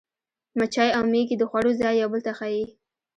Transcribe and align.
مچۍ 0.57 0.89
او 0.97 1.03
مېږي 1.11 1.35
د 1.37 1.43
خوړو 1.49 1.71
ځای 1.81 1.93
یو 2.01 2.09
بل 2.13 2.21
ته 2.27 2.31
ښيي. 2.39 2.65